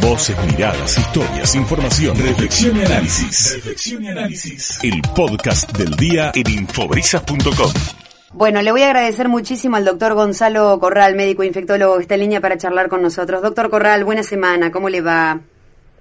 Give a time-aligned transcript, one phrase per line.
[0.00, 3.54] Voces, miradas, historias, información, reflexión y análisis.
[3.54, 4.78] Reflexión y análisis.
[4.82, 7.72] El podcast del día en infobrisas.com.
[8.32, 12.20] Bueno, le voy a agradecer muchísimo al doctor Gonzalo Corral, médico infectólogo, que está en
[12.20, 13.42] línea para charlar con nosotros.
[13.42, 15.40] Doctor Corral, buena semana, ¿cómo le va?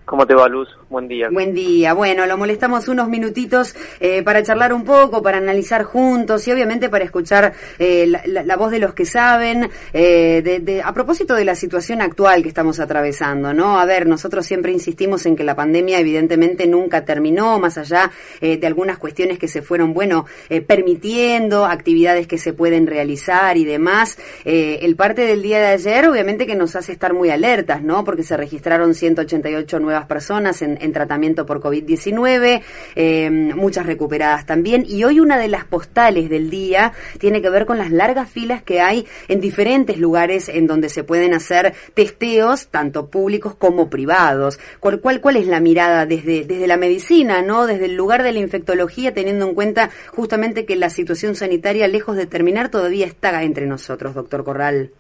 [0.06, 0.70] ¿Cómo te va, Luz?
[0.88, 1.30] Buen día.
[1.32, 1.94] Buen día.
[1.94, 6.90] Bueno, lo molestamos unos minutitos eh, para charlar un poco, para analizar juntos y obviamente
[6.90, 12.04] para escuchar eh, la, voz de los que saben eh, a propósito de la situación
[12.04, 13.80] actual que estamos atravesando, ¿no?
[13.80, 18.68] A ver, nosotros siempre insistimos en que la pandemia evidentemente nunca terminó, más allá de
[18.68, 20.26] algunas cuestiones que se fueron, bueno,
[20.68, 24.20] permitiendo, actividades que se pueden realizar y demás.
[24.44, 28.04] el parte del día de ayer obviamente que nos hace estar muy alertas, ¿no?
[28.04, 32.62] Porque se registraron 188 personas en, tratamiento por COVID-19,
[32.96, 34.84] eh, muchas recuperadas también.
[34.86, 38.62] Y hoy una de las postales del día tiene que ver con las largas filas
[38.64, 44.60] que hay en diferentes lugares en donde se pueden hacer testeos, tanto públicos como privados.
[44.80, 48.34] ¿Cuál, cuál, cuál es la mirada desde, desde la medicina, no desde el lugar de
[48.34, 53.44] la infectología, teniendo en cuenta justamente que la situación sanitaria, lejos de terminar, todavía está
[53.44, 54.92] entre nosotros, doctor Corral?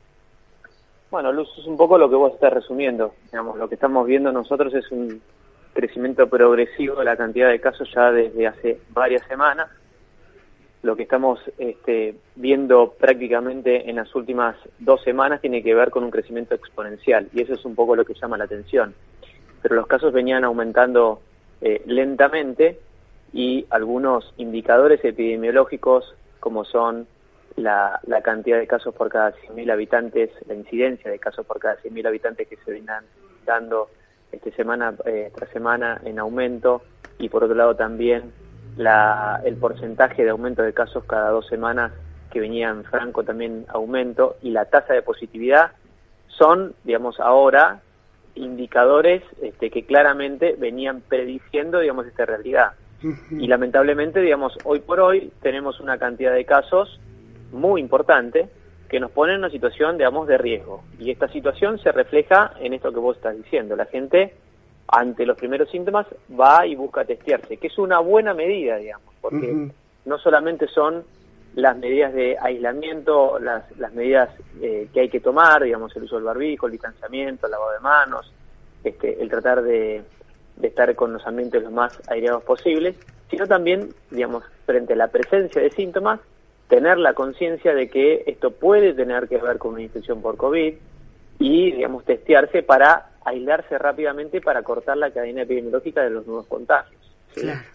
[1.11, 3.13] Bueno, Luz, es un poco lo que vos estás resumiendo.
[3.31, 5.21] Digamos, lo que estamos viendo nosotros es un
[5.73, 9.69] crecimiento progresivo de la cantidad de casos ya desde hace varias semanas.
[10.81, 16.03] Lo que estamos este, viendo prácticamente en las últimas dos semanas tiene que ver con
[16.03, 18.93] un crecimiento exponencial y eso es un poco lo que llama la atención.
[19.61, 21.21] Pero los casos venían aumentando
[21.61, 22.79] eh, lentamente
[23.33, 27.07] y algunos indicadores epidemiológicos como son
[27.55, 31.77] la, la cantidad de casos por cada 100.000 habitantes, la incidencia de casos por cada
[31.77, 33.03] 100.000 habitantes que se vienen
[33.45, 33.89] dando
[34.31, 36.81] este semana eh, tras semana en aumento.
[37.17, 38.33] Y por otro lado también
[38.75, 41.93] la, el porcentaje de aumento de casos cada dos semanas
[42.31, 44.35] que venía en franco también aumento.
[44.41, 45.71] Y la tasa de positividad
[46.27, 47.81] son, digamos, ahora
[48.35, 52.73] indicadores este, que claramente venían prediciendo, digamos, esta realidad.
[53.29, 56.99] Y lamentablemente, digamos, hoy por hoy tenemos una cantidad de casos
[57.55, 58.49] muy importante
[58.89, 60.83] que nos pone en una situación, digamos, de riesgo.
[60.99, 63.75] Y esta situación se refleja en esto que vos estás diciendo.
[63.75, 64.33] La gente,
[64.87, 66.05] ante los primeros síntomas,
[66.39, 69.69] va y busca testearse, que es una buena medida, digamos, porque
[70.05, 71.03] no solamente son
[71.55, 74.29] las medidas de aislamiento, las, las medidas
[74.61, 77.79] eh, que hay que tomar, digamos, el uso del barbijo, el distanciamiento, el lavado de
[77.79, 78.31] manos,
[78.83, 80.03] este, el tratar de,
[80.57, 82.95] de estar con los ambientes lo más aireados posibles,
[83.29, 86.19] sino también, digamos, frente a la presencia de síntomas,
[86.67, 90.73] tener la conciencia de que esto puede tener que ver con una infección por COVID
[91.39, 97.01] y, digamos, testearse para aislarse rápidamente para cortar la cadena epidemiológica de los nuevos contagios.
[97.33, 97.74] Claro.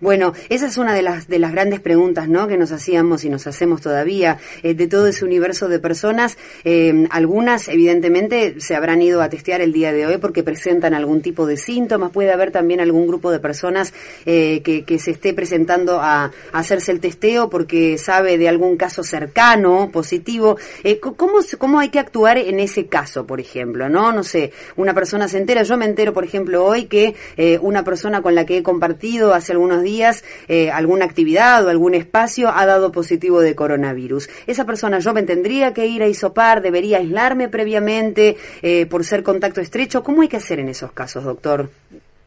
[0.00, 2.46] Bueno, esa es una de las de las grandes preguntas, ¿no?
[2.46, 6.36] Que nos hacíamos y nos hacemos todavía eh, de todo ese universo de personas.
[6.64, 11.22] Eh, algunas, evidentemente, se habrán ido a testear el día de hoy porque presentan algún
[11.22, 12.10] tipo de síntomas.
[12.10, 13.94] Puede haber también algún grupo de personas
[14.26, 19.02] eh, que, que, se esté presentando a, hacerse el testeo porque sabe de algún caso
[19.02, 20.56] cercano positivo.
[21.00, 23.88] ¿cómo, ¿Cómo hay que actuar en ese caso, por ejemplo?
[23.88, 24.52] No, no sé.
[24.76, 25.62] Una persona se entera.
[25.62, 27.14] Yo me entero, por ejemplo, hoy que
[27.60, 31.94] una persona con la que he compartido hace algunos días eh, alguna actividad o algún
[31.94, 34.28] espacio ha dado positivo de coronavirus.
[34.46, 39.22] Esa persona yo me tendría que ir a isopar, debería aislarme previamente eh, por ser
[39.22, 40.02] contacto estrecho.
[40.02, 41.68] ¿Cómo hay que hacer en esos casos, doctor?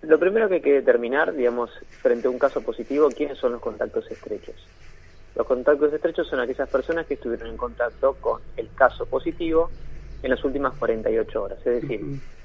[0.02, 1.72] Lo primero que hay que determinar, digamos,
[2.02, 4.56] frente a un caso positivo, quiénes son los contactos estrechos.
[5.36, 9.70] Los contactos estrechos son aquellas personas que estuvieron en contacto con el caso positivo
[10.24, 11.60] en las últimas 48 horas.
[11.60, 12.02] Es decir,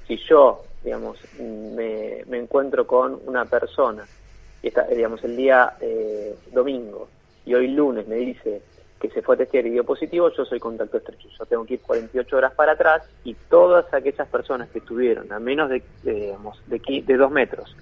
[0.06, 4.04] si yo, digamos, me, me encuentro con una persona
[4.62, 7.08] y está, eh, digamos, el día eh, domingo
[7.44, 8.62] y hoy lunes me dice
[9.00, 11.28] que se fue a testear y dio positivo, yo soy contacto estrecho.
[11.36, 15.40] Yo tengo que ir 48 horas para atrás y todas aquellas personas que estuvieron a
[15.40, 17.76] menos de, digamos, de, de dos metros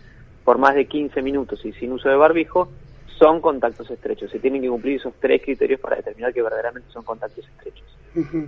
[0.44, 2.70] por más de 15 minutos y sin uso de barbijo
[3.18, 4.30] son contactos estrechos.
[4.30, 7.86] Se tienen que cumplir esos tres criterios para determinar que verdaderamente son contactos estrechos.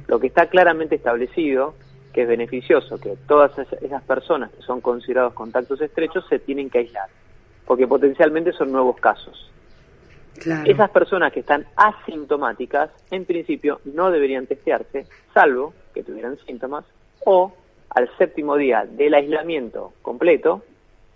[0.09, 1.75] Lo que está claramente establecido,
[2.15, 6.79] que es beneficioso, que todas esas personas que son considerados contactos estrechos se tienen que
[6.79, 7.09] aislar
[7.67, 9.51] porque potencialmente son nuevos casos.
[10.65, 16.85] Esas personas que están asintomáticas, en principio, no deberían testearse, salvo que tuvieran síntomas,
[17.25, 17.53] o
[17.91, 20.63] al séptimo día del aislamiento completo,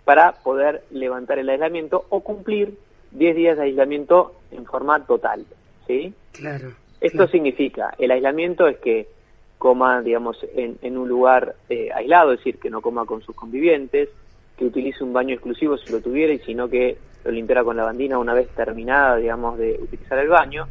[0.05, 2.77] para poder levantar el aislamiento o cumplir
[3.11, 5.45] 10 días de aislamiento en forma total.
[5.85, 6.13] ¿sí?
[6.31, 6.73] Claro.
[7.01, 9.07] Esto significa, el aislamiento es que
[9.57, 14.09] coma, digamos, en, un lugar eh, aislado, es decir, que no coma con sus convivientes,
[14.57, 17.83] que utilice un baño exclusivo si lo tuviera y sino que lo limpiara con la
[17.83, 20.67] bandina una vez terminada, digamos, de utilizar el baño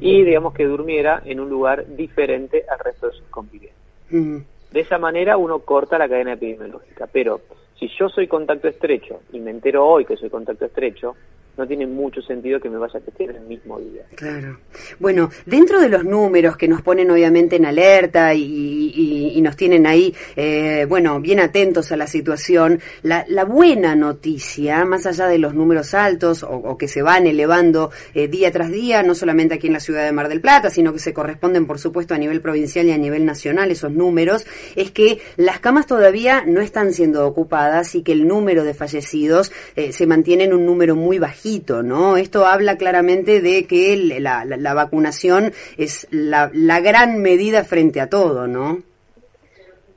[0.00, 3.80] y, digamos, que durmiera en un lugar diferente al resto de sus convivientes.
[4.10, 7.06] De esa manera uno corta la cadena epidemiológica.
[7.10, 7.40] Pero
[7.78, 11.14] si yo soy contacto estrecho y me entero hoy que soy contacto estrecho,
[11.56, 14.04] no tiene mucho sentido que me vaya a testear el mismo día.
[14.14, 14.60] Claro.
[14.98, 20.14] Bueno, dentro de los números que nos ponen obviamente en alerta y, nos tienen ahí,
[20.36, 25.94] eh, bueno, bien atentos a la situación, la, buena noticia, más allá de los números
[25.94, 29.80] altos o, que se van elevando eh, día tras día, no solamente aquí en la
[29.80, 32.92] ciudad de Mar del Plata, sino que se corresponden, por supuesto, a nivel provincial y
[32.92, 34.46] a nivel nacional esos números,
[34.76, 39.50] es que las camas todavía no están siendo ocupadas y que el número de fallecidos
[39.74, 41.41] eh, se mantiene en un número muy bajito
[41.82, 42.16] ¿no?
[42.16, 46.48] Esto habla claramente de que la, vacunación es la,
[46.80, 48.78] gran medida frente a todo, ¿no?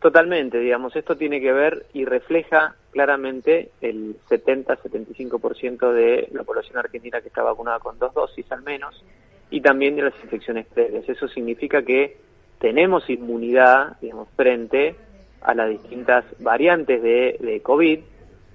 [0.02, 7.22] Totalmente, digamos, esto tiene que ver y refleja claramente el 70-75% de la población argentina
[7.22, 9.04] que está vacunada con dos dosis al menos
[9.50, 11.08] y también de las infecciones previas.
[11.08, 12.18] Eso significa que
[12.60, 14.96] tenemos inmunidad, digamos, frente
[15.42, 18.00] a las distintas variantes de, de COVID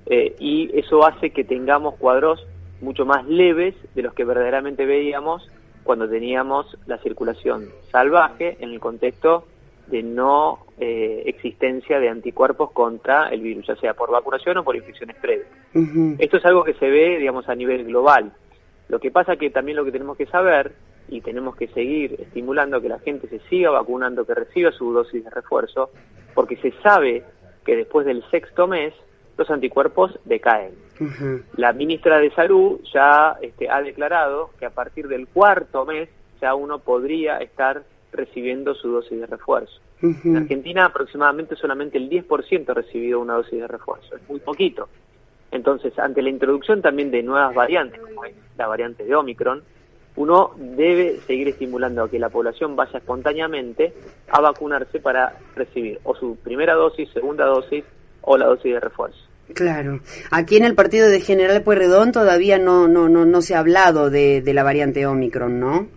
[0.07, 2.47] eh, y eso hace que tengamos cuadros
[2.81, 5.49] mucho más leves de los que verdaderamente veíamos
[5.85, 9.45] cuando teníamos la circulación salvaje en el contexto
[9.87, 14.77] de no eh, existencia de anticuerpos contra el virus, ya sea por vacunación o por
[14.77, 15.49] infecciones previas.
[16.19, 18.33] Esto es algo que se ve, digamos, a nivel global.
[18.89, 20.73] Lo que pasa que también lo que tenemos que saber
[21.09, 25.25] y tenemos que seguir estimulando que la gente se siga vacunando, que reciba su dosis
[25.25, 25.91] de refuerzo,
[26.35, 27.25] porque se sabe
[27.65, 28.95] que después del sexto mes
[29.37, 30.73] los anticuerpos decaen.
[31.57, 36.09] La ministra de Salud ya este, ha declarado que a partir del cuarto mes
[36.41, 37.83] ya uno podría estar
[38.13, 39.81] recibiendo su dosis de refuerzo.
[40.03, 44.89] En Argentina aproximadamente solamente el 10% ha recibido una dosis de refuerzo, es muy poquito.
[45.51, 49.63] Entonces, ante la introducción también de nuevas variantes, como es la variante de Omicron,
[50.17, 53.93] uno debe seguir estimulando a que la población vaya espontáneamente
[54.31, 57.85] a vacunarse para recibir o su primera dosis, segunda dosis
[58.23, 59.30] o la dosis de refuerzo.
[59.55, 60.01] Claro.
[60.31, 64.11] Aquí en el partido de General Pueyrredón todavía no, no, no, no se ha hablado
[64.11, 65.89] de, de la variante Omicron, ¿no?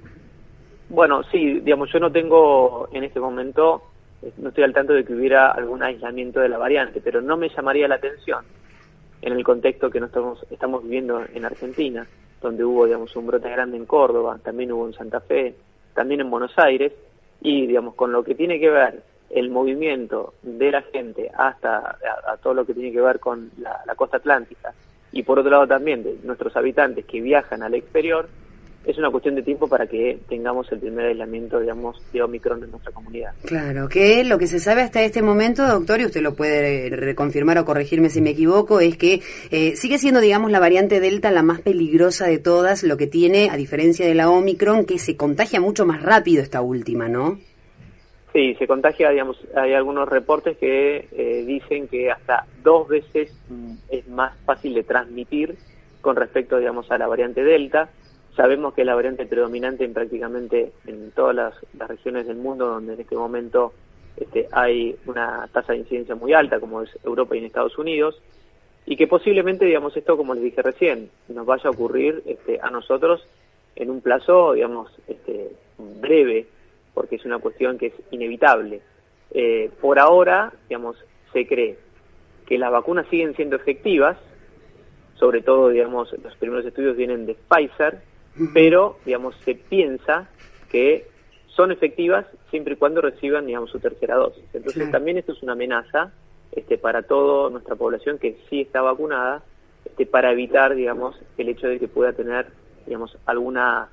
[0.89, 3.81] Bueno, sí, digamos, yo no tengo en este momento,
[4.37, 7.49] no estoy al tanto de que hubiera algún aislamiento de la variante, pero no me
[7.49, 8.45] llamaría la atención
[9.21, 12.05] en el contexto que nosotros estamos viviendo en Argentina,
[12.41, 15.55] donde hubo, digamos, un brote grande en Córdoba, también hubo en Santa Fe,
[15.95, 16.91] también en Buenos Aires,
[17.41, 19.01] y, digamos, con lo que tiene que ver
[19.33, 21.97] el movimiento de la gente hasta
[22.27, 24.73] a, todo lo que tiene que ver con la, costa atlántica
[25.11, 28.27] y por otro lado también de nuestros habitantes que viajan al exterior,
[28.85, 32.71] es una cuestión de tiempo para que tengamos el primer aislamiento, digamos, de Omicron en
[32.71, 33.31] nuestra comunidad.
[33.45, 37.57] Claro, que lo que se sabe hasta este momento, doctor, y usted lo puede reconfirmar
[37.59, 39.21] o corregirme si me equivoco, es que
[39.51, 43.49] eh, sigue siendo, digamos, la variante Delta la más peligrosa de todas, lo que tiene,
[43.49, 47.37] a diferencia de la Omicron, que se contagia mucho más rápido esta última, ¿no?
[48.33, 53.73] Sí, se contagia, digamos, hay algunos reportes que eh, dicen que hasta dos veces mm,
[53.89, 55.55] es más fácil de transmitir
[56.01, 57.89] con respecto, digamos, a la variante Delta.
[58.35, 61.53] Sabemos que es la variante predominante en prácticamente en todas las,
[61.87, 63.73] regiones del mundo donde en este momento
[64.17, 68.19] este, hay una tasa de incidencia muy alta, como es Europa y en Estados Unidos,
[68.87, 72.71] y que posiblemente, digamos, esto, como les dije recién, nos vaya a ocurrir este, a
[72.71, 73.23] nosotros
[73.75, 76.47] en un plazo, digamos, este, breve,
[76.93, 78.81] porque es una cuestión que es inevitable.
[79.31, 80.97] Eh, por ahora, digamos,
[81.31, 81.77] se cree
[82.45, 84.17] que las vacunas siguen siendo efectivas,
[85.15, 88.01] sobre todo, digamos, los primeros estudios vienen de Pfizer,
[88.53, 90.29] pero, digamos, se piensa
[90.69, 91.07] que
[91.47, 94.43] son efectivas siempre y cuando reciban, digamos, su tercera dosis.
[94.53, 96.11] Entonces, también esto es una amenaza
[96.51, 99.43] este, para toda nuestra población que sí está vacunada,
[99.85, 102.47] este, para evitar, digamos, el hecho de que pueda tener,
[102.85, 103.89] digamos, alguna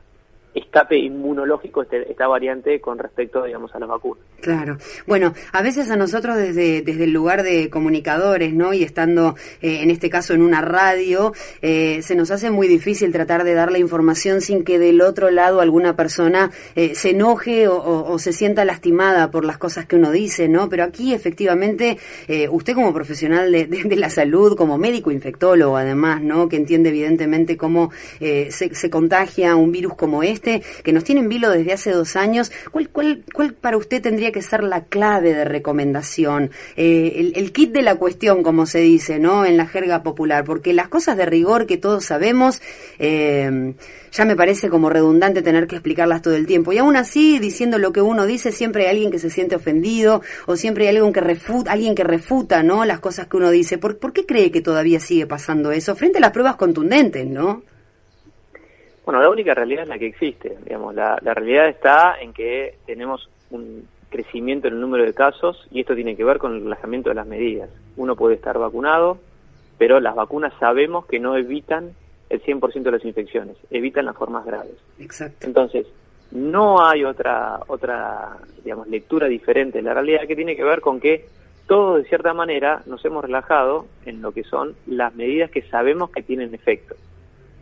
[0.54, 4.24] escape inmunológico este, esta variante con respecto, digamos, a las vacunas.
[4.40, 4.78] Claro.
[5.06, 8.72] Bueno, a veces a nosotros desde, desde el lugar de comunicadores, ¿no?
[8.72, 13.12] Y estando eh, en este caso en una radio, eh, se nos hace muy difícil
[13.12, 17.68] tratar de dar la información sin que del otro lado alguna persona eh, se enoje
[17.68, 20.68] o, se sienta lastimada por las cosas que uno dice, ¿no?
[20.68, 21.98] Pero aquí efectivamente,
[22.50, 26.48] usted como profesional de, la salud, como médico infectólogo además, ¿no?
[26.48, 31.28] Que entiende evidentemente cómo se, se contagia un virus como este, que nos tiene en
[31.28, 35.34] vilo desde hace dos años, ¿cuál, cuál, cuál para usted tendría que ser la clave
[35.34, 36.50] de recomendación?
[36.76, 39.44] Eh, el, kit de la cuestión, como se dice, ¿no?
[39.44, 42.60] En la jerga popular, porque las cosas de rigor que todos sabemos,
[42.98, 43.74] eh,
[44.12, 46.72] ya me parece como redundante tener que explicarlas todo el tiempo.
[46.72, 50.22] Y aún así, diciendo lo que uno dice, siempre hay alguien que se siente ofendido
[50.46, 52.84] o siempre hay alguien que refuta, alguien que refuta, ¿no?
[52.84, 53.78] Las cosas que uno dice.
[53.78, 57.62] ¿Por, ¿Por qué cree que todavía sigue pasando eso frente a las pruebas contundentes, ¿no?
[59.10, 63.28] Bueno, la única realidad es la que existe, digamos, la, realidad está en que tenemos
[63.50, 67.08] un crecimiento en el número de casos y esto tiene que ver con el relajamiento
[67.08, 67.70] de las medidas.
[67.96, 69.18] Uno puede estar vacunado,
[69.78, 71.90] pero las vacunas sabemos que no evitan
[72.28, 74.76] el 100% de las infecciones, evitan las formas graves.
[75.00, 75.44] Exacto.
[75.44, 75.88] Entonces,
[76.30, 81.00] no hay otra otra digamos lectura diferente de la realidad que tiene que ver con
[81.00, 81.26] que
[81.66, 86.10] todos de cierta manera nos hemos relajado en lo que son las medidas que sabemos
[86.10, 86.94] que tienen efecto.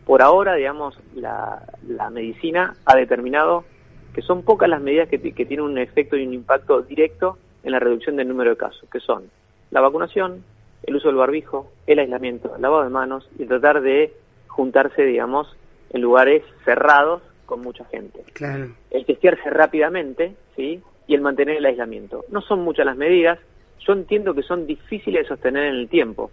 [0.09, 3.63] Por ahora, digamos, la, la medicina ha determinado
[4.11, 7.73] que son pocas las medidas que, que tienen un efecto y un impacto directo en
[7.73, 9.29] la reducción del número de casos, que son
[9.69, 10.43] la vacunación,
[10.81, 14.11] el uso del barbijo, el aislamiento, el lavado de manos y tratar de
[14.47, 15.55] juntarse, digamos,
[15.91, 18.23] en lugares cerrados con mucha gente.
[18.33, 18.69] Claro.
[18.89, 20.81] El testearse rápidamente, ¿sí?
[21.05, 22.25] Y el mantener el aislamiento.
[22.29, 23.37] No son muchas las medidas,
[23.81, 26.31] yo entiendo que son difíciles de sostener en el tiempo,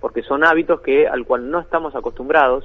[0.00, 2.64] porque son hábitos que al cual no estamos acostumbrados,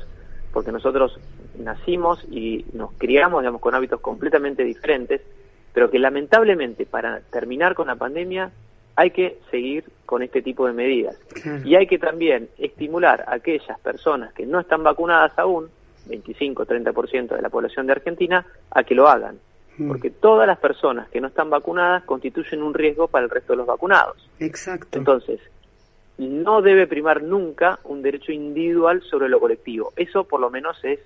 [0.53, 1.19] porque nosotros
[1.57, 5.21] nacimos y nos criamos, digamos, con hábitos completamente diferentes,
[5.73, 8.51] pero que lamentablemente para terminar con la pandemia
[8.95, 11.19] hay que seguir con este tipo de medidas.
[11.65, 15.69] Y hay que también estimular a aquellas personas que no están vacunadas aún,
[16.07, 19.39] 25-30% de la población de Argentina, a que lo hagan.
[19.77, 19.87] Mm.
[19.87, 23.57] Porque todas las personas que no están vacunadas constituyen un riesgo para el resto de
[23.57, 24.29] los vacunados.
[24.39, 24.99] Exacto.
[24.99, 25.39] Entonces,
[26.17, 29.93] no debe primar nunca un derecho individual sobre lo colectivo.
[29.95, 30.99] Eso por lo menos es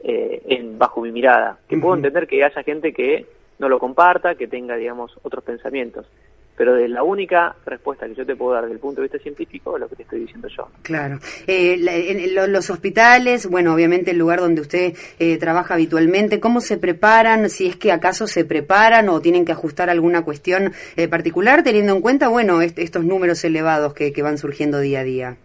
[0.00, 1.58] eh, en, bajo mi mirada.
[1.68, 3.26] Que puedo entender que haya gente que
[3.58, 6.06] no lo comparta, que tenga, digamos, otros pensamientos
[6.60, 9.18] pero de la única respuesta que yo te puedo dar desde el punto de vista
[9.18, 10.68] científico es lo que te estoy diciendo yo.
[10.82, 11.18] Claro.
[11.46, 11.78] Eh,
[12.10, 17.48] en, los hospitales, bueno, obviamente el lugar donde usted eh, trabaja habitualmente, ¿cómo se preparan?
[17.48, 21.94] Si es que acaso se preparan o tienen que ajustar alguna cuestión eh, particular, teniendo
[21.94, 25.36] en cuenta, bueno, estos números elevados que, que van surgiendo día a día.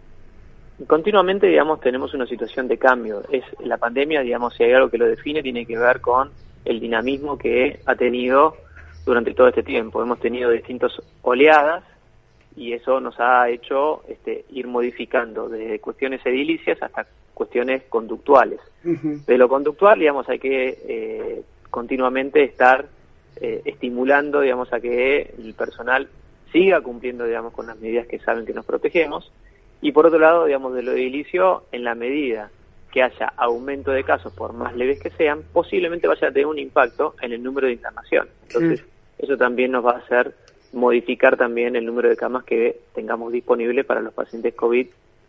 [0.86, 3.22] Continuamente, digamos, tenemos una situación de cambio.
[3.32, 6.28] Es la pandemia, digamos, si hay algo que lo define, tiene que ver con
[6.66, 8.65] el dinamismo que ha tenido
[9.06, 10.02] durante todo este tiempo.
[10.02, 11.84] Hemos tenido distintas oleadas
[12.56, 18.60] y eso nos ha hecho este, ir modificando desde cuestiones edilicias hasta cuestiones conductuales.
[18.82, 22.86] De lo conductual, digamos, hay que eh, continuamente estar
[23.36, 26.08] eh, estimulando, digamos, a que el personal
[26.52, 29.30] siga cumpliendo, digamos, con las medidas que saben que nos protegemos.
[29.82, 32.50] Y por otro lado, digamos, de lo edilicio, en la medida
[32.90, 36.58] que haya aumento de casos, por más leves que sean, posiblemente vaya a tener un
[36.58, 38.28] impacto en el número de internación.
[38.44, 38.84] Entonces,
[39.18, 40.34] eso también nos va a hacer
[40.72, 44.86] modificar también el número de camas que tengamos disponible para los pacientes COVID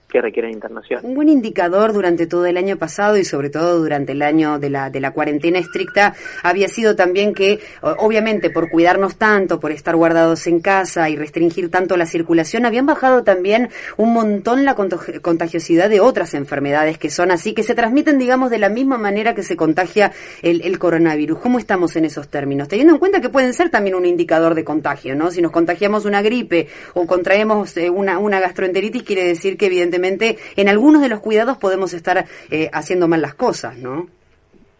[0.10, 1.02] que requieren internación.
[1.04, 4.70] Un buen indicador durante todo el año pasado y sobre todo durante el año de
[4.70, 9.98] la, de la cuarentena estricta había sido también que, obviamente, por cuidarnos tanto, por estar
[9.98, 15.90] guardados en casa y restringir tanto la circulación, habían bajado también un montón la contagiosidad
[15.90, 19.44] de otras enfermedades que son así, que se transmiten, digamos, de la misma manera que
[19.44, 21.40] se contagia el, el coronavirus.
[21.40, 22.70] ¿Cómo estamos en esos términos?
[22.70, 25.32] Teniendo en cuenta que pueden ser también un indicador de contagio, ¿no?
[25.32, 29.97] Si nos contagiamos una gripe o contraemos eh, una, una gastroenteritis, quiere decir que evidentemente
[30.04, 34.08] en algunos de los cuidados podemos estar eh, haciendo mal las cosas, ¿no?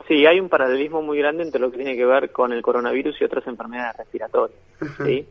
[0.08, 3.20] Sí, hay un paralelismo muy grande entre lo que tiene que ver con el coronavirus
[3.20, 4.60] y otras enfermedades respiratorias.
[5.04, 5.26] ¿sí?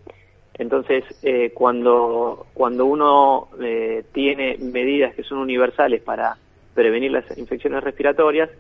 [0.59, 6.37] Entonces, eh, cuando, cuando uno eh, tiene medidas que son universales para
[6.75, 8.51] prevenir las infecciones respiratorias,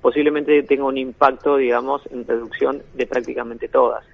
[0.00, 4.04] posiblemente tenga un impacto, digamos, en reducción de prácticamente todas.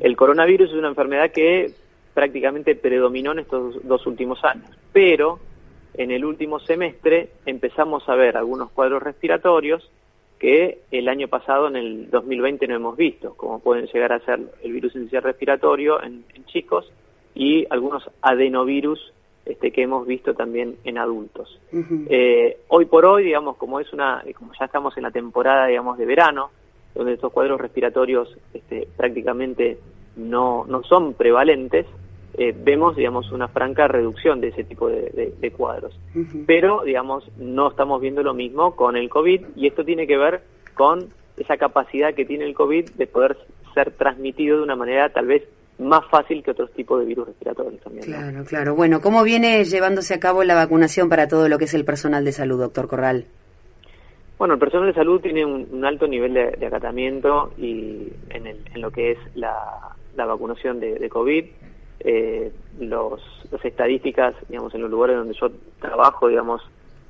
[0.00, 1.72] El coronavirus es una enfermedad que
[2.14, 5.38] prácticamente predominó en estos dos últimos años, pero
[5.94, 9.90] en el último semestre empezamos a ver algunos cuadros respiratorios
[10.38, 14.40] que el año pasado, en el 2020, no hemos visto, como pueden llegar a ser
[14.62, 16.90] el virus inicial respiratorio en, chicos
[17.34, 19.12] y algunos adenovirus
[19.46, 21.60] este, que hemos visto también en adultos.
[22.08, 25.96] Eh, hoy por hoy, digamos, como es una, como ya estamos en la temporada, digamos,
[25.96, 26.50] de verano,
[26.94, 29.78] donde estos cuadros respiratorios este, prácticamente
[30.16, 31.86] no, no son prevalentes,
[32.34, 35.98] eh, vemos, digamos, una franca reducción de ese tipo de, cuadros.
[36.46, 40.42] Pero, digamos, no estamos viendo lo mismo con el COVID y esto tiene que ver
[40.74, 43.36] con esa capacidad que tiene el COVID de poder
[43.74, 45.42] ser transmitido de una manera tal vez
[45.78, 48.04] más fácil que otros tipos de virus respiratorios también.
[48.04, 48.74] Claro, claro.
[48.74, 52.24] Bueno, ¿cómo viene llevándose a cabo la vacunación para todo lo que es el personal
[52.24, 53.26] de salud, doctor Corral?
[54.38, 59.12] Bueno, el personal de salud tiene un, alto nivel de, acatamiento y en, lo que
[59.12, 61.44] es la, vacunación de, de COVID
[62.04, 66.62] eh, los, las estadísticas, digamos, en los lugares donde yo trabajo, digamos,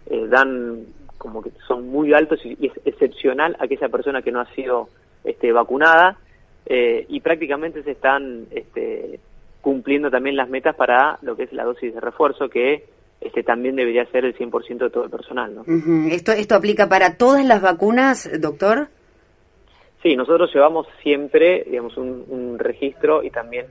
[0.06, 0.86] eh, dan
[1.18, 4.88] como que son muy altos y, es excepcional aquella persona que no ha sido
[5.24, 6.18] este, vacunada
[6.66, 9.20] eh, y prácticamente se están este,
[9.60, 12.84] cumpliendo también las metas para lo que es la dosis de refuerzo que
[13.20, 15.54] este también debería ser el 100% de todo el personal.
[15.54, 15.64] ¿no?
[16.10, 18.88] ¿Esto, ¿Esto aplica para todas las vacunas, doctor?
[20.02, 23.66] Sí, nosotros llevamos siempre, digamos, un, registro y también,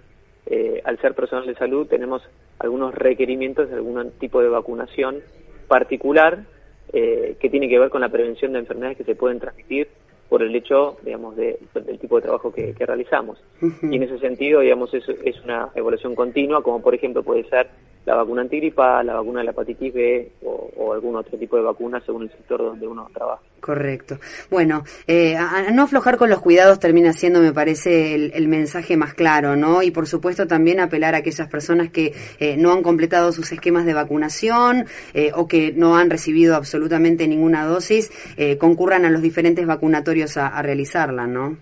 [0.53, 2.21] eh, al ser personal de salud, tenemos
[2.59, 5.21] algunos requerimientos de algún tipo de vacunación
[5.69, 6.43] particular
[6.91, 9.87] eh, que tiene que ver con la prevención de enfermedades que se pueden transmitir
[10.27, 13.41] por el hecho, digamos, de, del tipo de trabajo que, realizamos.
[13.81, 17.67] Y en ese sentido, digamos, es, es una evaluación continua, como por ejemplo puede ser
[18.05, 22.01] la vacuna antigripa, la vacuna de la hepatitis B o, algún otro tipo de vacuna
[22.01, 23.41] según el sector donde uno trabaja.
[23.59, 24.17] Correcto.
[24.49, 29.13] Bueno, eh, a, no aflojar con los cuidados termina siendo, me parece, el, mensaje más
[29.13, 29.83] claro, ¿no?
[29.83, 33.85] Y por supuesto también apelar a aquellas personas que eh, no han completado sus esquemas
[33.85, 38.11] de vacunación eh, o que no han recibido absolutamente ninguna dosis,
[38.59, 41.57] concurran a los diferentes vacunatorios a, a realizarla, ¿no?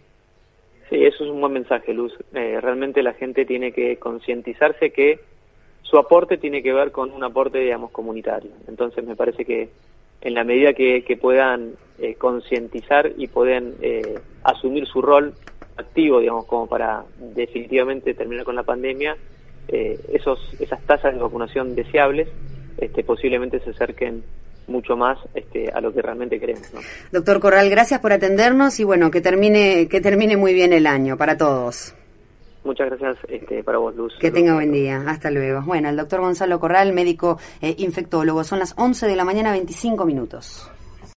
[0.89, 2.13] Sí, eso es un buen mensaje, Luz.
[2.31, 5.19] realmente la gente tiene que concientizarse que
[5.81, 8.51] su aporte tiene que ver con un aporte, digamos, comunitario.
[8.67, 9.69] Entonces me parece que
[10.21, 15.33] en la medida que, puedan eh, concientizar y pueden eh, asumir su rol
[15.77, 19.15] activo, digamos, como para definitivamente terminar con la pandemia,
[19.67, 22.27] eh, esos, esas tasas de vacunación deseables
[22.77, 24.23] este, posiblemente se acerquen
[24.67, 26.69] mucho más este, a lo que realmente queremos.
[27.11, 31.17] Doctor Corral, gracias por atendernos y bueno, que termine, que termine muy bien el año
[31.17, 31.95] para todos.
[32.69, 34.13] Muchas gracias este, para vos, Luz.
[34.19, 35.03] Que tenga buen día.
[35.07, 35.63] Hasta luego.
[35.63, 38.43] Bueno, el doctor Gonzalo Corral, médico eh, infectólogo.
[38.43, 40.69] Son las 11 de la mañana, 25 minutos.